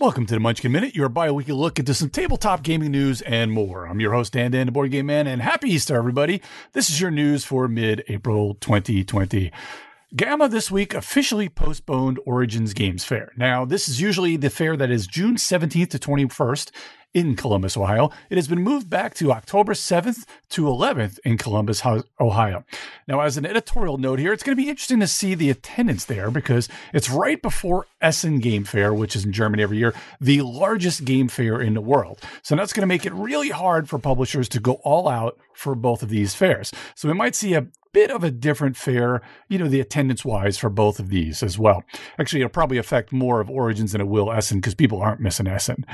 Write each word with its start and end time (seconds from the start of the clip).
Welcome 0.00 0.24
to 0.28 0.34
the 0.34 0.40
Munchkin 0.40 0.72
Minute, 0.72 0.94
your 0.96 1.10
bi-weekly 1.10 1.52
look 1.52 1.78
into 1.78 1.92
some 1.92 2.08
tabletop 2.08 2.62
gaming 2.62 2.90
news 2.90 3.20
and 3.20 3.52
more. 3.52 3.86
I'm 3.86 4.00
your 4.00 4.14
host, 4.14 4.32
Dan 4.32 4.50
Dan, 4.50 4.64
the 4.64 4.72
Board 4.72 4.90
Game 4.92 5.04
Man, 5.04 5.26
and 5.26 5.42
happy 5.42 5.68
Easter, 5.68 5.94
everybody. 5.94 6.40
This 6.72 6.88
is 6.88 7.02
your 7.02 7.10
news 7.10 7.44
for 7.44 7.68
mid-April 7.68 8.54
2020. 8.54 9.52
GAMA 10.16 10.48
this 10.48 10.70
week 10.70 10.94
officially 10.94 11.50
postponed 11.50 12.18
Origins 12.24 12.72
Games 12.72 13.04
Fair. 13.04 13.30
Now, 13.36 13.66
this 13.66 13.90
is 13.90 14.00
usually 14.00 14.38
the 14.38 14.48
fair 14.48 14.74
that 14.74 14.90
is 14.90 15.06
June 15.06 15.36
17th 15.36 15.90
to 15.90 15.98
21st 15.98 16.70
in 17.12 17.34
Columbus, 17.34 17.76
Ohio. 17.76 18.10
It 18.28 18.36
has 18.36 18.46
been 18.46 18.62
moved 18.62 18.88
back 18.88 19.14
to 19.14 19.32
October 19.32 19.72
7th 19.72 20.24
to 20.50 20.62
11th 20.62 21.18
in 21.24 21.38
Columbus, 21.38 21.82
Ohio. 22.20 22.64
Now, 23.08 23.20
as 23.20 23.36
an 23.36 23.46
editorial 23.46 23.98
note 23.98 24.18
here, 24.18 24.32
it's 24.32 24.42
going 24.42 24.56
to 24.56 24.62
be 24.62 24.68
interesting 24.68 25.00
to 25.00 25.06
see 25.06 25.34
the 25.34 25.50
attendance 25.50 26.04
there 26.04 26.30
because 26.30 26.68
it's 26.94 27.10
right 27.10 27.40
before 27.40 27.86
Essen 28.00 28.38
Game 28.38 28.64
Fair, 28.64 28.94
which 28.94 29.16
is 29.16 29.24
in 29.24 29.32
Germany 29.32 29.62
every 29.62 29.78
year, 29.78 29.94
the 30.20 30.42
largest 30.42 31.04
game 31.04 31.28
fair 31.28 31.60
in 31.60 31.74
the 31.74 31.80
world. 31.80 32.20
So 32.42 32.54
that's 32.54 32.72
going 32.72 32.82
to 32.82 32.86
make 32.86 33.04
it 33.04 33.12
really 33.12 33.50
hard 33.50 33.88
for 33.88 33.98
publishers 33.98 34.48
to 34.50 34.60
go 34.60 34.74
all 34.84 35.08
out 35.08 35.38
for 35.54 35.74
both 35.74 36.02
of 36.02 36.08
these 36.08 36.34
fairs. 36.34 36.72
So 36.94 37.08
we 37.08 37.14
might 37.14 37.34
see 37.34 37.54
a 37.54 37.66
bit 37.92 38.10
of 38.10 38.22
a 38.22 38.30
different 38.30 38.76
fair, 38.76 39.20
you 39.48 39.58
know, 39.58 39.68
the 39.68 39.80
attendance 39.80 40.24
wise 40.24 40.56
for 40.56 40.70
both 40.70 41.00
of 41.00 41.08
these 41.08 41.42
as 41.42 41.58
well. 41.58 41.82
Actually, 42.18 42.42
it'll 42.42 42.50
probably 42.50 42.78
affect 42.78 43.12
more 43.12 43.40
of 43.40 43.50
Origins 43.50 43.92
than 43.92 44.00
it 44.00 44.06
will 44.06 44.32
Essen 44.32 44.58
because 44.58 44.74
people 44.74 45.02
aren't 45.02 45.20
missing 45.20 45.48
Essen. 45.48 45.84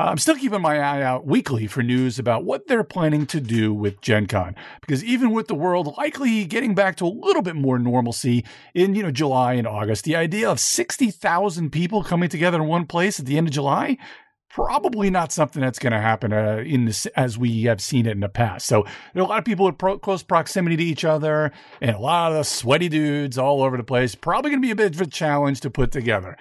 Uh, 0.00 0.04
I'm 0.04 0.16
still 0.16 0.36
keeping 0.36 0.62
my 0.62 0.78
eye 0.78 1.02
out 1.02 1.26
weekly 1.26 1.66
for 1.66 1.82
news 1.82 2.18
about 2.18 2.42
what 2.42 2.66
they're 2.66 2.82
planning 2.82 3.26
to 3.26 3.38
do 3.38 3.74
with 3.74 4.00
Gen 4.00 4.24
Con. 4.24 4.56
Because 4.80 5.04
even 5.04 5.30
with 5.30 5.46
the 5.46 5.54
world 5.54 5.94
likely 5.98 6.46
getting 6.46 6.74
back 6.74 6.96
to 6.96 7.04
a 7.04 7.08
little 7.08 7.42
bit 7.42 7.54
more 7.54 7.78
normalcy 7.78 8.46
in, 8.72 8.94
you 8.94 9.02
know, 9.02 9.10
July 9.10 9.52
and 9.52 9.66
August, 9.66 10.04
the 10.04 10.16
idea 10.16 10.50
of 10.50 10.58
60,000 10.58 11.68
people 11.68 12.02
coming 12.02 12.30
together 12.30 12.62
in 12.62 12.66
one 12.66 12.86
place 12.86 13.20
at 13.20 13.26
the 13.26 13.36
end 13.36 13.48
of 13.48 13.52
July, 13.52 13.98
probably 14.50 15.10
not 15.10 15.32
something 15.32 15.62
that's 15.62 15.78
going 15.78 15.92
to 15.92 16.00
happen 16.00 16.32
uh, 16.32 16.62
in 16.66 16.84
this 16.84 17.06
as 17.06 17.38
we 17.38 17.62
have 17.62 17.80
seen 17.80 18.06
it 18.06 18.12
in 18.12 18.20
the 18.20 18.28
past. 18.28 18.66
So 18.66 18.84
there 19.14 19.22
are 19.22 19.26
a 19.26 19.28
lot 19.28 19.38
of 19.38 19.44
people 19.44 19.68
in 19.68 19.74
pro- 19.74 19.98
close 19.98 20.22
proximity 20.22 20.76
to 20.76 20.82
each 20.82 21.04
other 21.04 21.52
and 21.80 21.96
a 21.96 22.00
lot 22.00 22.32
of 22.32 22.46
sweaty 22.46 22.88
dudes 22.88 23.38
all 23.38 23.62
over 23.62 23.76
the 23.76 23.84
place. 23.84 24.14
Probably 24.14 24.50
going 24.50 24.60
to 24.60 24.66
be 24.66 24.72
a 24.72 24.76
bit 24.76 24.94
of 24.94 25.00
a 25.00 25.06
challenge 25.06 25.60
to 25.60 25.70
put 25.70 25.92
together. 25.92 26.36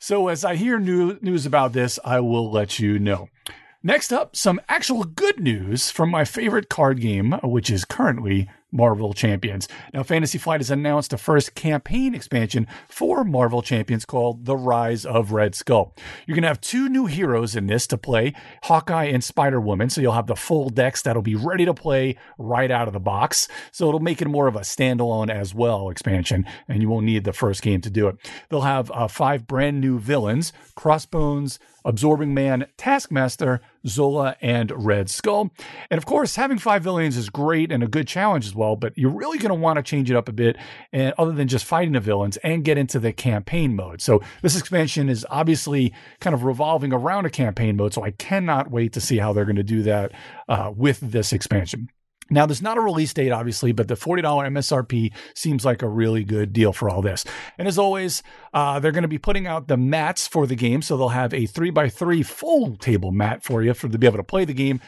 So 0.00 0.28
as 0.28 0.44
I 0.44 0.56
hear 0.56 0.80
new, 0.80 1.18
news 1.22 1.46
about 1.46 1.72
this, 1.72 1.98
I 2.04 2.18
will 2.20 2.50
let 2.50 2.80
you 2.80 2.98
know. 2.98 3.28
Next 3.84 4.12
up, 4.12 4.36
some 4.36 4.60
actual 4.68 5.04
good 5.04 5.40
news 5.40 5.90
from 5.90 6.10
my 6.10 6.24
favorite 6.24 6.68
card 6.68 7.00
game, 7.00 7.32
which 7.42 7.70
is 7.70 7.84
currently 7.84 8.48
Marvel 8.72 9.12
Champions. 9.12 9.68
Now, 9.92 10.02
Fantasy 10.02 10.38
Flight 10.38 10.60
has 10.60 10.70
announced 10.70 11.12
a 11.12 11.18
first 11.18 11.54
campaign 11.54 12.14
expansion 12.14 12.66
for 12.88 13.22
Marvel 13.22 13.62
Champions 13.62 14.04
called 14.04 14.46
The 14.46 14.56
Rise 14.56 15.04
of 15.04 15.32
Red 15.32 15.54
Skull. 15.54 15.94
You're 16.26 16.34
going 16.34 16.42
to 16.42 16.48
have 16.48 16.60
two 16.60 16.88
new 16.88 17.06
heroes 17.06 17.54
in 17.54 17.66
this 17.66 17.86
to 17.88 17.98
play 17.98 18.34
Hawkeye 18.64 19.04
and 19.04 19.22
Spider 19.22 19.60
Woman. 19.60 19.90
So 19.90 20.00
you'll 20.00 20.12
have 20.12 20.26
the 20.26 20.34
full 20.36 20.70
decks 20.70 21.02
that'll 21.02 21.22
be 21.22 21.36
ready 21.36 21.64
to 21.66 21.74
play 21.74 22.16
right 22.38 22.70
out 22.70 22.88
of 22.88 22.94
the 22.94 23.00
box. 23.00 23.46
So 23.70 23.88
it'll 23.88 24.00
make 24.00 24.22
it 24.22 24.28
more 24.28 24.46
of 24.46 24.56
a 24.56 24.60
standalone 24.60 25.30
as 25.30 25.54
well 25.54 25.90
expansion, 25.90 26.46
and 26.68 26.80
you 26.80 26.88
won't 26.88 27.06
need 27.06 27.24
the 27.24 27.32
first 27.32 27.62
game 27.62 27.80
to 27.82 27.90
do 27.90 28.08
it. 28.08 28.16
They'll 28.48 28.62
have 28.62 28.90
uh, 28.90 29.08
five 29.08 29.46
brand 29.46 29.80
new 29.80 29.98
villains 29.98 30.52
Crossbones, 30.74 31.58
Absorbing 31.84 32.32
Man, 32.32 32.66
Taskmaster, 32.76 33.60
Zola, 33.86 34.36
and 34.40 34.72
Red 34.74 35.10
Skull. 35.10 35.50
And 35.90 35.98
of 35.98 36.06
course, 36.06 36.36
having 36.36 36.58
five 36.58 36.82
villains 36.82 37.16
is 37.16 37.30
great 37.30 37.72
and 37.72 37.82
a 37.82 37.88
good 37.88 38.06
challenge 38.06 38.46
as 38.46 38.54
well, 38.54 38.76
but 38.76 38.96
you're 38.96 39.10
really 39.10 39.38
going 39.38 39.50
to 39.50 39.54
want 39.54 39.76
to 39.76 39.82
change 39.82 40.10
it 40.10 40.16
up 40.16 40.28
a 40.28 40.32
bit, 40.32 40.56
and 40.92 41.14
other 41.18 41.32
than 41.32 41.48
just 41.48 41.64
fighting 41.64 41.92
the 41.92 42.00
villains, 42.00 42.36
and 42.38 42.64
get 42.64 42.78
into 42.78 42.98
the 42.98 43.12
campaign 43.12 43.74
mode. 43.74 44.00
So 44.00 44.22
this 44.42 44.58
expansion 44.58 45.08
is 45.08 45.26
obviously 45.30 45.92
kind 46.20 46.34
of 46.34 46.44
revolving 46.44 46.92
around 46.92 47.26
a 47.26 47.30
campaign 47.30 47.76
mode, 47.76 47.94
so 47.94 48.02
I 48.02 48.12
cannot 48.12 48.70
wait 48.70 48.92
to 48.94 49.00
see 49.00 49.18
how 49.18 49.32
they're 49.32 49.44
going 49.44 49.56
to 49.56 49.62
do 49.62 49.82
that 49.82 50.12
uh, 50.48 50.72
with 50.74 51.00
this 51.00 51.32
expansion. 51.32 51.88
Now, 52.32 52.46
there's 52.46 52.62
not 52.62 52.78
a 52.78 52.80
release 52.80 53.12
date, 53.12 53.30
obviously, 53.30 53.72
but 53.72 53.88
the 53.88 53.94
$40 53.94 54.22
MSRP 54.22 55.12
seems 55.34 55.64
like 55.64 55.82
a 55.82 55.88
really 55.88 56.24
good 56.24 56.52
deal 56.52 56.72
for 56.72 56.88
all 56.88 57.02
this. 57.02 57.24
And 57.58 57.68
as 57.68 57.78
always, 57.78 58.22
uh, 58.54 58.80
they're 58.80 58.90
going 58.90 59.02
to 59.02 59.08
be 59.08 59.18
putting 59.18 59.46
out 59.46 59.68
the 59.68 59.76
mats 59.76 60.26
for 60.26 60.46
the 60.46 60.56
game. 60.56 60.80
So 60.80 60.96
they'll 60.96 61.10
have 61.10 61.34
a 61.34 61.44
three 61.46 61.70
by 61.70 61.90
three 61.90 62.22
full 62.22 62.76
table 62.76 63.12
mat 63.12 63.44
for 63.44 63.62
you 63.62 63.74
for 63.74 63.88
to 63.88 63.98
be 63.98 64.06
able 64.06 64.16
to 64.16 64.24
play 64.24 64.46
the 64.46 64.54
game. 64.54 64.80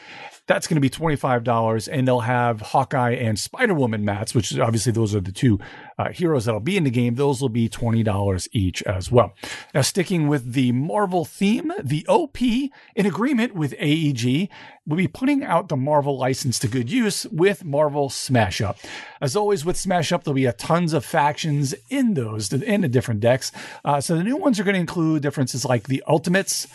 That's 0.47 0.67
going 0.67 0.75
to 0.75 0.81
be 0.81 0.89
$25. 0.89 1.89
And 1.91 2.07
they'll 2.07 2.19
have 2.19 2.61
Hawkeye 2.61 3.13
and 3.13 3.39
Spider 3.39 3.73
Woman 3.73 4.05
mats, 4.05 4.35
which 4.35 4.57
obviously 4.59 4.91
those 4.91 5.15
are 5.15 5.21
the 5.21 5.31
two 5.31 5.59
uh, 5.97 6.11
heroes 6.11 6.45
that'll 6.45 6.59
be 6.59 6.77
in 6.77 6.83
the 6.83 6.91
game. 6.91 7.15
Those 7.15 7.41
will 7.41 7.49
be 7.49 7.67
$20 7.67 8.47
each 8.51 8.83
as 8.83 9.11
well. 9.11 9.33
Now, 9.73 9.81
sticking 9.81 10.27
with 10.27 10.53
the 10.53 10.71
Marvel 10.71 11.25
theme, 11.25 11.71
the 11.83 12.05
OP, 12.07 12.41
in 12.41 13.05
agreement 13.05 13.55
with 13.55 13.73
AEG, 13.79 14.49
will 14.85 14.97
be 14.97 15.07
putting 15.07 15.43
out 15.43 15.69
the 15.69 15.75
Marvel 15.75 16.17
license 16.17 16.59
to 16.59 16.67
good 16.67 16.91
use 16.91 17.25
with 17.27 17.65
Marvel 17.65 18.09
Smash 18.09 18.61
Up. 18.61 18.77
As 19.19 19.35
always, 19.35 19.65
with 19.65 19.77
Smash 19.77 20.11
Up, 20.11 20.23
there'll 20.23 20.35
be 20.35 20.45
a 20.45 20.53
tons 20.53 20.93
of 20.93 21.03
factions 21.03 21.73
in 21.89 22.13
those, 22.13 22.53
in 22.53 22.81
the 22.81 22.87
different 22.87 23.19
decks. 23.19 23.51
Uh, 23.83 23.99
so 23.99 24.15
the 24.15 24.23
new 24.23 24.37
ones 24.37 24.59
are 24.59 24.63
going 24.63 24.75
to 24.75 24.79
include 24.79 25.23
differences 25.23 25.65
like 25.65 25.87
the 25.87 26.03
Ultimates, 26.07 26.67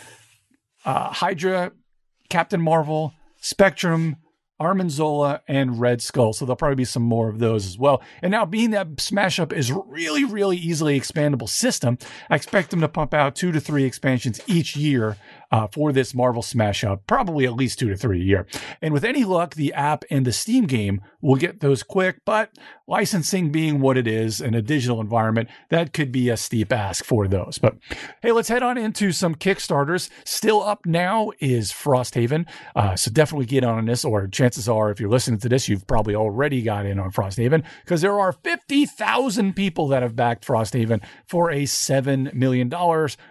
uh, 0.83 1.11
Hydra, 1.11 1.71
Captain 2.29 2.61
Marvel, 2.61 3.13
Spectrum, 3.41 4.15
Arnim 4.61 4.91
Zola, 4.91 5.41
and 5.47 5.81
Red 5.81 6.03
Skull. 6.03 6.33
So 6.33 6.45
there'll 6.45 6.55
probably 6.55 6.75
be 6.75 6.85
some 6.85 7.01
more 7.01 7.29
of 7.29 7.39
those 7.39 7.65
as 7.65 7.79
well. 7.79 8.03
And 8.21 8.29
now, 8.31 8.45
being 8.45 8.69
that 8.71 9.01
Smash 9.01 9.39
Up 9.39 9.51
is 9.51 9.71
really, 9.71 10.23
really 10.23 10.55
easily 10.55 10.99
expandable 10.99 11.49
system, 11.49 11.97
I 12.29 12.35
expect 12.35 12.69
them 12.69 12.81
to 12.81 12.87
pump 12.87 13.11
out 13.11 13.35
two 13.35 13.51
to 13.53 13.59
three 13.59 13.85
expansions 13.85 14.39
each 14.45 14.75
year 14.75 15.17
uh, 15.51 15.67
for 15.67 15.91
this 15.91 16.13
Marvel 16.13 16.43
Smash 16.43 16.83
Up, 16.83 17.05
probably 17.07 17.45
at 17.45 17.53
least 17.53 17.79
two 17.79 17.89
to 17.89 17.97
three 17.97 18.21
a 18.21 18.23
year. 18.23 18.45
And 18.83 18.93
with 18.93 19.03
any 19.03 19.23
luck, 19.23 19.55
the 19.55 19.73
app 19.73 20.05
and 20.11 20.25
the 20.25 20.31
Steam 20.31 20.65
game 20.65 21.01
will 21.21 21.35
get 21.35 21.59
those 21.59 21.83
quick, 21.83 22.21
but 22.25 22.51
licensing 22.87 23.51
being 23.51 23.79
what 23.79 23.97
it 23.97 24.07
is 24.07 24.41
in 24.41 24.53
a 24.53 24.61
digital 24.61 25.01
environment, 25.01 25.49
that 25.69 25.93
could 25.93 26.11
be 26.11 26.29
a 26.29 26.37
steep 26.37 26.71
ask 26.71 27.03
for 27.03 27.27
those. 27.27 27.57
But 27.57 27.77
hey, 28.21 28.31
let's 28.31 28.49
head 28.49 28.63
on 28.63 28.77
into 28.77 29.11
some 29.11 29.35
Kickstarters. 29.35 30.09
Still 30.23 30.61
up 30.61 30.85
now 30.85 31.31
is 31.39 31.71
Frosthaven. 31.71 32.45
Uh, 32.75 32.95
so 32.95 33.11
definitely 33.11 33.45
get 33.45 33.63
on 33.63 33.85
this, 33.85 34.05
or 34.05 34.27
chances 34.51 34.67
are, 34.67 34.91
if 34.91 34.99
you're 34.99 35.09
listening 35.09 35.39
to 35.39 35.47
this, 35.47 35.69
you've 35.69 35.87
probably 35.87 36.13
already 36.13 36.61
got 36.61 36.85
in 36.85 36.99
on 36.99 37.09
Frosthaven 37.09 37.63
because 37.85 38.01
there 38.01 38.19
are 38.19 38.33
50,000 38.33 39.55
people 39.55 39.87
that 39.87 40.03
have 40.03 40.13
backed 40.13 40.45
Frosthaven 40.45 41.01
for 41.25 41.49
a 41.49 41.63
$7 41.63 42.33
million 42.33 42.69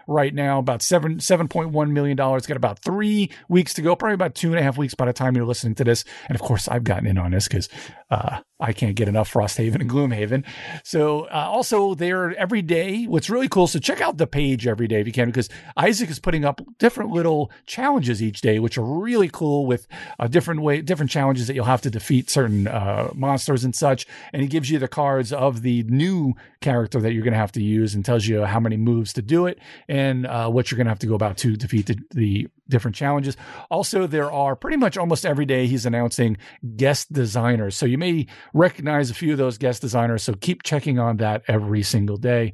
right 0.07 0.35
now, 0.35 0.59
about 0.59 0.81
7, 0.81 1.21
seven 1.21 1.47
point 1.47 1.71
one 1.71 1.93
million 1.93 2.17
dollars. 2.17 2.47
Got 2.47 2.57
about 2.57 2.79
three 2.79 3.31
weeks 3.51 3.75
to 3.75 3.83
go, 3.83 3.95
probably 3.95 4.15
about 4.15 4.35
two 4.35 4.49
and 4.49 4.59
a 4.59 4.63
half 4.63 4.79
weeks 4.79 4.95
by 4.95 5.05
the 5.05 5.13
time 5.13 5.37
you're 5.37 5.45
listening 5.45 5.75
to 5.75 5.85
this. 5.85 6.05
And 6.29 6.35
of 6.35 6.41
course, 6.41 6.69
I've 6.69 6.85
gotten 6.85 7.07
in 7.07 7.19
on 7.19 7.33
this 7.33 7.47
because 7.47 7.69
uh, 8.11 8.41
I 8.61 8.73
can't 8.73 8.95
get 8.95 9.09
enough 9.09 9.33
Frosthaven 9.33 9.81
and 9.81 9.91
Gloomhaven. 9.91 10.45
So 10.85 11.25
uh, 11.25 11.49
also 11.49 11.95
there 11.95 12.37
every 12.39 12.63
day. 12.63 13.05
What's 13.05 13.31
really 13.31 13.49
cool. 13.49 13.67
So 13.67 13.79
check 13.79 14.01
out 14.01 14.19
the 14.19 14.27
page 14.27 14.67
every 14.67 14.87
day 14.87 15.01
if 15.01 15.07
you 15.07 15.13
can, 15.13 15.29
because 15.29 15.49
Isaac 15.77 16.11
is 16.11 16.19
putting 16.19 16.45
up 16.45 16.61
different 16.79 17.11
little 17.11 17.51
challenges 17.67 18.23
each 18.23 18.41
day, 18.41 18.59
which 18.59 18.77
are 18.77 18.85
really 18.85 19.31
cool 19.33 19.67
with 19.67 19.87
a 20.19 20.29
different 20.29 20.61
way, 20.61 20.83
different 20.83 21.00
challenges 21.09 21.47
that 21.47 21.55
you'll 21.55 21.65
have 21.65 21.83
to 21.83 21.91
defeat 21.91 22.31
certain 22.31 22.67
uh, 22.67 23.11
monsters 23.15 23.65
and 23.65 23.75
such. 23.75 24.07
And 24.33 24.43
he 24.43 24.49
gives 24.49 24.71
you 24.71 24.79
the 24.79 24.89
cards 24.89 25.33
of 25.33 25.63
the 25.63 25.83
new 25.85 26.35
character 26.61 27.01
that 27.01 27.13
you're 27.13 27.23
going 27.23 27.33
to 27.33 27.39
have 27.39 27.53
to 27.53 27.63
use 27.63 27.95
and 27.95 28.05
tells 28.05 28.27
you 28.27 28.45
how 28.45 28.61
many 28.61 28.77
moves 28.77 29.13
to 29.15 29.23
do 29.23 29.47
it 29.47 29.59
and 29.89 30.27
uh, 30.27 30.49
what 30.49 30.71
you're 30.71 30.77
going 30.77 30.87
to 30.87 30.91
have 30.91 30.99
to 31.01 31.07
go 31.07 31.15
about 31.15 31.37
to 31.39 31.57
defeat 31.57 31.87
the, 31.87 31.99
the 32.11 32.49
different 32.69 32.95
challenges. 32.95 33.37
Also, 33.71 34.07
there 34.07 34.31
are 34.31 34.57
pretty 34.57 34.77
much 34.77 34.97
almost 34.97 35.27
every 35.27 35.47
day 35.47 35.67
he's 35.67 35.87
announcing 35.87 36.37
guest 36.77 37.13
designers. 37.13 37.77
So 37.77 37.87
you 37.87 37.99
may 37.99 38.27
recognize 38.55 39.11
a 39.11 39.15
few 39.15 39.33
of 39.33 39.39
those 39.39 39.59
guest 39.59 39.83
designers. 39.83 40.23
So 40.23 40.35
keep 40.35 40.63
checking 40.63 40.99
on 40.99 41.19
that 41.19 41.43
every 41.49 41.83
single 41.83 42.17
day. 42.17 42.53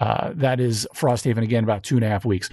Uh, 0.00 0.32
that 0.34 0.60
is 0.60 0.86
Frosthaven 0.94 1.42
again, 1.42 1.64
about 1.64 1.82
two 1.82 1.96
and 1.96 2.04
a 2.04 2.08
half 2.08 2.24
weeks. 2.24 2.50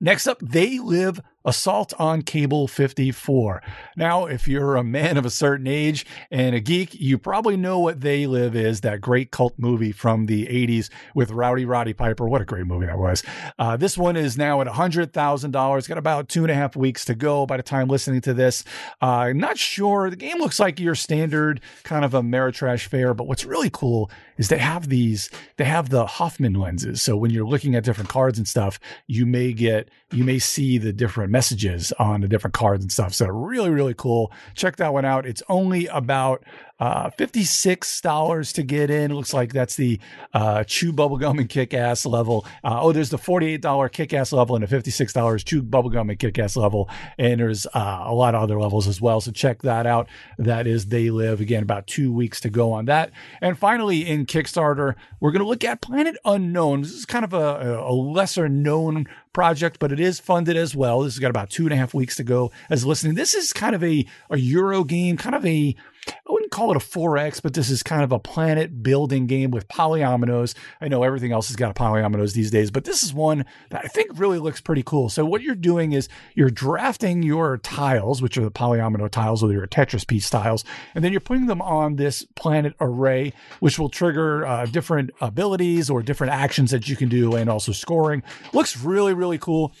Next 0.00 0.26
up, 0.26 0.40
They 0.40 0.78
Live 0.80 1.20
Assault 1.44 1.92
on 1.98 2.22
Cable 2.22 2.66
54. 2.66 3.62
Now, 3.96 4.26
if 4.26 4.48
you're 4.48 4.76
a 4.76 4.84
man 4.84 5.16
of 5.16 5.24
a 5.24 5.30
certain 5.30 5.66
age 5.66 6.06
and 6.30 6.54
a 6.54 6.60
geek, 6.60 6.94
you 6.94 7.18
probably 7.18 7.56
know 7.56 7.78
what 7.78 8.00
They 8.00 8.26
Live 8.26 8.56
is, 8.56 8.80
that 8.80 9.00
great 9.00 9.30
cult 9.30 9.54
movie 9.58 9.92
from 9.92 10.26
the 10.26 10.46
80s 10.46 10.90
with 11.14 11.30
Rowdy 11.30 11.64
Roddy 11.64 11.92
Piper. 11.92 12.28
What 12.28 12.40
a 12.40 12.44
great 12.44 12.66
movie 12.66 12.86
that 12.86 12.98
was. 12.98 13.22
Uh, 13.58 13.76
this 13.76 13.96
one 13.96 14.16
is 14.16 14.36
now 14.36 14.60
at 14.60 14.66
$100,000. 14.66 15.88
Got 15.88 15.98
about 15.98 16.28
two 16.28 16.42
and 16.42 16.50
a 16.50 16.54
half 16.54 16.74
weeks 16.76 17.04
to 17.04 17.14
go 17.14 17.46
by 17.46 17.56
the 17.56 17.62
time 17.62 17.88
listening 17.88 18.20
to 18.22 18.34
this. 18.34 18.64
Uh, 19.00 19.32
not 19.34 19.58
sure. 19.58 20.10
The 20.10 20.16
game 20.16 20.38
looks 20.38 20.58
like 20.58 20.80
your 20.80 20.94
standard 20.94 21.60
kind 21.84 22.04
of 22.04 22.14
a 22.14 22.22
Ameritrash 22.22 22.86
fair, 22.86 23.14
but 23.14 23.26
what's 23.26 23.44
really 23.44 23.70
cool 23.70 24.10
is 24.38 24.48
they 24.48 24.58
have 24.58 24.88
these, 24.88 25.30
they 25.56 25.64
have 25.64 25.90
the 25.90 26.06
Hoffman 26.06 26.54
lenses. 26.54 27.02
So 27.02 27.16
when 27.16 27.30
you're 27.30 27.46
looking 27.46 27.74
at 27.74 27.84
different 27.84 28.08
cards 28.08 28.38
and 28.38 28.48
stuff, 28.48 28.80
you 29.06 29.26
may 29.26 29.52
get, 29.52 29.90
you 30.10 30.24
may 30.24 30.38
see 30.38 30.78
the 30.78 30.92
different 30.92 31.31
messages 31.32 31.92
on 31.98 32.20
the 32.20 32.28
different 32.28 32.54
cards 32.54 32.84
and 32.84 32.92
stuff. 32.92 33.14
So 33.14 33.26
really, 33.26 33.70
really 33.70 33.94
cool. 33.94 34.30
Check 34.54 34.76
that 34.76 34.92
one 34.92 35.04
out. 35.04 35.26
It's 35.26 35.42
only 35.48 35.86
about 35.88 36.44
Uh, 36.80 37.10
$56 37.56 38.52
to 38.54 38.62
get 38.64 38.90
in. 38.90 39.10
It 39.12 39.14
Looks 39.14 39.32
like 39.32 39.52
that's 39.52 39.76
the 39.76 40.00
uh, 40.34 40.64
Chew 40.64 40.92
Bubblegum 40.92 41.38
and 41.38 41.48
Kick 41.48 41.74
Ass 41.74 42.04
level. 42.04 42.44
Uh, 42.64 42.80
oh, 42.82 42.90
there's 42.92 43.10
the 43.10 43.18
$48 43.18 43.92
Kick 43.92 44.12
Ass 44.12 44.32
level 44.32 44.56
and 44.56 44.64
a 44.64 44.66
$56 44.66 45.44
Chew 45.44 45.62
Bubblegum 45.62 46.10
and 46.10 46.18
Kick 46.18 46.38
Ass 46.40 46.56
level. 46.56 46.88
And 47.18 47.40
there's 47.40 47.66
uh, 47.66 48.02
a 48.06 48.12
lot 48.14 48.34
of 48.34 48.42
other 48.42 48.58
levels 48.60 48.88
as 48.88 49.00
well. 49.00 49.20
So 49.20 49.30
check 49.30 49.62
that 49.62 49.86
out. 49.86 50.08
That 50.38 50.66
is 50.66 50.86
They 50.86 51.10
Live. 51.10 51.40
Again, 51.40 51.62
about 51.62 51.86
two 51.86 52.12
weeks 52.12 52.40
to 52.40 52.50
go 52.50 52.72
on 52.72 52.86
that. 52.86 53.12
And 53.40 53.56
finally, 53.56 54.08
in 54.08 54.26
Kickstarter, 54.26 54.94
we're 55.20 55.30
going 55.30 55.42
to 55.44 55.48
look 55.48 55.62
at 55.62 55.82
Planet 55.82 56.16
Unknown. 56.24 56.82
This 56.82 56.92
is 56.94 57.06
kind 57.06 57.24
of 57.24 57.32
a, 57.32 57.78
a 57.80 57.92
lesser 57.92 58.48
known 58.48 59.06
project, 59.32 59.78
but 59.78 59.92
it 59.92 60.00
is 60.00 60.20
funded 60.20 60.56
as 60.56 60.74
well. 60.74 61.00
This 61.00 61.14
has 61.14 61.18
got 61.18 61.30
about 61.30 61.50
two 61.50 61.64
and 61.64 61.72
a 61.72 61.76
half 61.76 61.94
weeks 61.94 62.16
to 62.16 62.24
go 62.24 62.50
as 62.68 62.84
listening. 62.84 63.14
This 63.14 63.34
is 63.34 63.52
kind 63.52 63.74
of 63.74 63.82
a, 63.82 64.06
a 64.30 64.38
Euro 64.38 64.84
game, 64.84 65.16
kind 65.16 65.34
of 65.34 65.44
a 65.46 65.74
I 66.06 66.32
wouldn't 66.32 66.50
call 66.50 66.70
it 66.70 66.76
a 66.76 66.80
4X, 66.80 67.42
but 67.42 67.54
this 67.54 67.70
is 67.70 67.82
kind 67.82 68.02
of 68.02 68.12
a 68.12 68.18
planet 68.18 68.82
building 68.82 69.26
game 69.26 69.50
with 69.50 69.68
polyominoes. 69.68 70.54
I 70.80 70.88
know 70.88 71.02
everything 71.02 71.32
else 71.32 71.48
has 71.48 71.56
got 71.56 71.74
polyominoes 71.76 72.32
these 72.32 72.50
days, 72.50 72.70
but 72.70 72.84
this 72.84 73.02
is 73.02 73.12
one 73.14 73.44
that 73.70 73.84
I 73.84 73.88
think 73.88 74.18
really 74.18 74.38
looks 74.38 74.60
pretty 74.60 74.82
cool. 74.82 75.08
So 75.08 75.24
what 75.24 75.42
you're 75.42 75.54
doing 75.54 75.92
is 75.92 76.08
you're 76.34 76.50
drafting 76.50 77.22
your 77.22 77.58
tiles, 77.58 78.22
which 78.22 78.36
are 78.36 78.44
the 78.44 78.50
polyomino 78.50 79.10
tiles 79.10 79.42
or 79.42 79.52
your 79.52 79.66
Tetris 79.66 80.06
piece 80.06 80.28
tiles, 80.30 80.64
and 80.94 81.04
then 81.04 81.12
you're 81.12 81.20
putting 81.20 81.46
them 81.46 81.62
on 81.62 81.96
this 81.96 82.24
planet 82.34 82.74
array, 82.80 83.32
which 83.60 83.78
will 83.78 83.88
trigger 83.88 84.46
uh, 84.46 84.66
different 84.66 85.10
abilities 85.20 85.90
or 85.90 86.02
different 86.02 86.32
actions 86.32 86.70
that 86.70 86.88
you 86.88 86.96
can 86.96 87.08
do 87.08 87.36
and 87.36 87.48
also 87.48 87.72
scoring. 87.72 88.22
Looks 88.52 88.76
really, 88.76 89.14
really 89.14 89.38
cool 89.38 89.72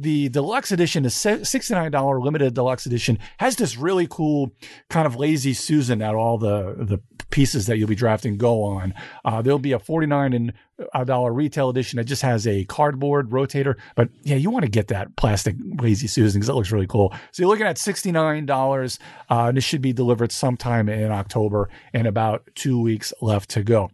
the 0.00 0.28
deluxe 0.30 0.72
edition 0.72 1.04
is 1.04 1.14
$69 1.14 2.22
limited 2.22 2.54
deluxe 2.54 2.86
edition 2.86 3.18
has 3.38 3.56
this 3.56 3.76
really 3.76 4.06
cool 4.08 4.52
kind 4.88 5.06
of 5.06 5.16
lazy 5.16 5.52
susan 5.52 5.98
that 5.98 6.14
all 6.14 6.38
the 6.38 6.74
the 6.78 7.00
pieces 7.30 7.66
that 7.66 7.78
you'll 7.78 7.86
be 7.86 7.94
drafting 7.94 8.36
go 8.36 8.64
on. 8.64 8.92
Uh, 9.24 9.40
there'll 9.40 9.60
be 9.60 9.70
a 9.70 9.78
49 9.78 10.32
and 10.32 10.52
a 10.94 11.04
dollar 11.04 11.32
retail 11.32 11.68
edition 11.68 11.98
that 11.98 12.04
just 12.04 12.22
has 12.22 12.44
a 12.44 12.64
cardboard 12.64 13.30
rotator 13.30 13.76
but 13.94 14.08
yeah 14.22 14.34
you 14.34 14.50
want 14.50 14.64
to 14.64 14.70
get 14.70 14.88
that 14.88 15.14
plastic 15.16 15.54
lazy 15.80 16.06
susan 16.06 16.40
because 16.40 16.48
it 16.48 16.54
looks 16.54 16.72
really 16.72 16.86
cool. 16.86 17.14
So 17.30 17.42
you're 17.42 17.50
looking 17.50 17.66
at 17.66 17.76
$69 17.76 18.98
uh, 19.30 19.34
and 19.48 19.56
this 19.56 19.64
should 19.64 19.82
be 19.82 19.92
delivered 19.92 20.32
sometime 20.32 20.88
in 20.88 21.12
october 21.12 21.68
and 21.92 22.06
about 22.06 22.48
two 22.54 22.80
weeks 22.80 23.12
left 23.20 23.50
to 23.50 23.62
go 23.62 23.90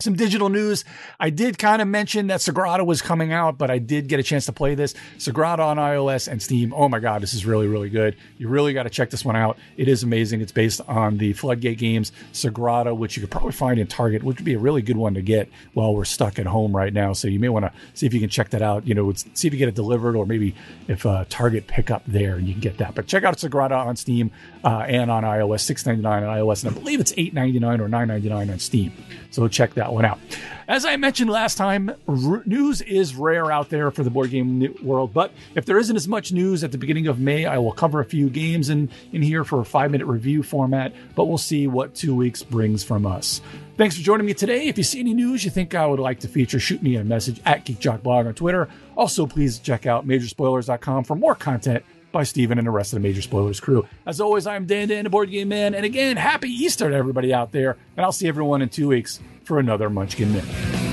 some 0.00 0.14
digital 0.14 0.48
news. 0.48 0.84
I 1.18 1.30
did 1.30 1.58
kind 1.58 1.82
of 1.82 1.88
mention 1.88 2.28
that 2.28 2.38
Sagrada 2.38 2.86
was 2.86 3.02
coming 3.02 3.32
out, 3.32 3.58
but 3.58 3.68
I 3.68 3.78
did 3.78 4.06
get 4.06 4.20
a 4.20 4.22
chance 4.22 4.46
to 4.46 4.52
play 4.52 4.76
this. 4.76 4.94
Sagrada 5.16 5.58
on 5.58 5.76
iOS 5.76 6.28
and 6.28 6.40
Steam. 6.40 6.72
Oh 6.72 6.88
my 6.88 7.00
God, 7.00 7.20
this 7.20 7.34
is 7.34 7.44
really, 7.44 7.66
really 7.66 7.90
good. 7.90 8.14
You 8.38 8.46
really 8.46 8.72
got 8.72 8.84
to 8.84 8.90
check 8.90 9.10
this 9.10 9.24
one 9.24 9.34
out. 9.34 9.58
It 9.76 9.88
is 9.88 10.04
amazing. 10.04 10.40
It's 10.40 10.52
based 10.52 10.80
on 10.86 11.18
the 11.18 11.32
Floodgate 11.32 11.78
games, 11.78 12.12
Sagrada, 12.32 12.96
which 12.96 13.16
you 13.16 13.22
could 13.22 13.32
probably 13.32 13.50
find 13.50 13.80
in 13.80 13.88
Target, 13.88 14.22
which 14.22 14.38
would 14.38 14.44
be 14.44 14.54
a 14.54 14.58
really 14.60 14.82
good 14.82 14.96
one 14.96 15.14
to 15.14 15.20
get 15.20 15.48
while 15.74 15.92
we're 15.92 16.04
stuck 16.04 16.38
at 16.38 16.46
home 16.46 16.76
right 16.76 16.92
now. 16.92 17.12
So 17.12 17.26
you 17.26 17.40
may 17.40 17.48
want 17.48 17.64
to 17.64 17.72
see 17.94 18.06
if 18.06 18.14
you 18.14 18.20
can 18.20 18.28
check 18.28 18.50
that 18.50 18.62
out. 18.62 18.86
You 18.86 18.94
know, 18.94 19.12
see 19.12 19.48
if 19.48 19.52
you 19.52 19.58
get 19.58 19.68
it 19.68 19.74
delivered 19.74 20.14
or 20.14 20.26
maybe 20.26 20.54
if 20.86 21.06
uh, 21.06 21.24
Target 21.28 21.66
pick 21.66 21.90
up 21.90 22.04
there 22.06 22.36
and 22.36 22.46
you 22.46 22.54
can 22.54 22.60
get 22.60 22.78
that. 22.78 22.94
But 22.94 23.08
check 23.08 23.24
out 23.24 23.36
Sagrada 23.36 23.84
on 23.84 23.96
Steam 23.96 24.30
uh, 24.62 24.84
and 24.86 25.10
on 25.10 25.24
iOS, 25.24 25.62
six 25.62 25.84
ninety 25.84 26.02
nine 26.02 26.22
on 26.22 26.38
iOS, 26.38 26.64
and 26.64 26.72
I 26.72 26.78
believe 26.78 27.00
it's 27.00 27.12
eight 27.16 27.34
ninety 27.34 27.58
nine 27.58 27.80
or 27.80 27.88
nine 27.88 28.06
ninety 28.06 28.28
nine 28.28 28.48
on 28.48 28.60
Steam. 28.60 28.92
So 29.32 29.48
check 29.48 29.74
that 29.88 29.94
one 29.94 30.04
out. 30.04 30.18
As 30.66 30.84
I 30.84 30.96
mentioned 30.96 31.30
last 31.30 31.56
time, 31.56 31.90
r- 32.06 32.42
news 32.44 32.82
is 32.82 33.14
rare 33.14 33.50
out 33.50 33.70
there 33.70 33.90
for 33.90 34.02
the 34.02 34.10
board 34.10 34.30
game 34.30 34.74
world, 34.82 35.14
but 35.14 35.32
if 35.54 35.64
there 35.64 35.78
isn't 35.78 35.96
as 35.96 36.06
much 36.06 36.30
news 36.30 36.62
at 36.62 36.72
the 36.72 36.78
beginning 36.78 37.06
of 37.06 37.18
May, 37.18 37.46
I 37.46 37.56
will 37.56 37.72
cover 37.72 38.00
a 38.00 38.04
few 38.04 38.28
games 38.28 38.68
in, 38.68 38.90
in 39.12 39.22
here 39.22 39.44
for 39.44 39.60
a 39.60 39.64
five 39.64 39.90
minute 39.90 40.06
review 40.06 40.42
format, 40.42 40.92
but 41.14 41.24
we'll 41.24 41.38
see 41.38 41.66
what 41.66 41.94
two 41.94 42.14
weeks 42.14 42.42
brings 42.42 42.84
from 42.84 43.06
us. 43.06 43.40
Thanks 43.78 43.96
for 43.96 44.02
joining 44.02 44.26
me 44.26 44.34
today. 44.34 44.66
If 44.66 44.76
you 44.76 44.84
see 44.84 45.00
any 45.00 45.14
news 45.14 45.44
you 45.44 45.50
think 45.50 45.74
I 45.74 45.86
would 45.86 46.00
like 46.00 46.20
to 46.20 46.28
feature, 46.28 46.60
shoot 46.60 46.82
me 46.82 46.96
a 46.96 47.04
message 47.04 47.40
at 47.46 47.64
GeekJockBlog 47.64 48.26
on 48.26 48.34
Twitter. 48.34 48.68
Also, 48.96 49.26
please 49.26 49.58
check 49.58 49.86
out 49.86 50.06
Majorspoilers.com 50.06 51.04
for 51.04 51.14
more 51.14 51.34
content 51.34 51.84
by 52.12 52.22
Steven 52.22 52.58
and 52.58 52.66
the 52.66 52.70
rest 52.70 52.92
of 52.92 53.00
the 53.00 53.08
Major 53.08 53.22
Spoilers 53.22 53.60
crew. 53.60 53.86
As 54.06 54.20
always, 54.20 54.46
I'm 54.46 54.66
Dan 54.66 54.88
Dan, 54.88 55.04
the 55.04 55.10
board 55.10 55.30
game 55.30 55.48
man. 55.48 55.74
And 55.74 55.84
again, 55.84 56.16
happy 56.16 56.48
Easter 56.48 56.88
to 56.88 56.94
everybody 56.94 57.32
out 57.32 57.52
there. 57.52 57.76
And 57.96 58.04
I'll 58.04 58.12
see 58.12 58.28
everyone 58.28 58.62
in 58.62 58.68
two 58.68 58.88
weeks 58.88 59.20
for 59.44 59.58
another 59.58 59.90
Munchkin 59.90 60.32
Minute. 60.32 60.88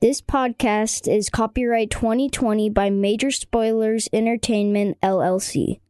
This 0.00 0.20
podcast 0.20 1.12
is 1.12 1.28
copyright 1.28 1.90
2020 1.90 2.70
by 2.70 2.88
Major 2.88 3.32
Spoilers 3.32 4.08
Entertainment, 4.12 4.96
LLC. 5.02 5.80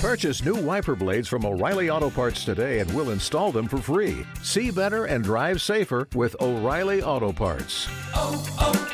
Purchase 0.00 0.44
new 0.44 0.56
wiper 0.56 0.94
blades 0.94 1.28
from 1.28 1.46
O'Reilly 1.46 1.88
Auto 1.88 2.10
Parts 2.10 2.44
today 2.44 2.80
and 2.80 2.92
we'll 2.92 3.10
install 3.10 3.52
them 3.52 3.68
for 3.68 3.78
free. 3.78 4.26
See 4.42 4.70
better 4.70 5.06
and 5.06 5.24
drive 5.24 5.62
safer 5.62 6.08
with 6.14 6.36
O'Reilly 6.42 7.02
Auto 7.02 7.32
Parts. 7.32 7.88
Oh, 8.14 8.44
oh 8.58 8.93